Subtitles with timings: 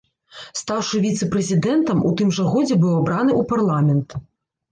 [0.59, 4.09] Стаўшы віцэ-прэзідэнтам, у тым жа годзе быў абраны ў парламент.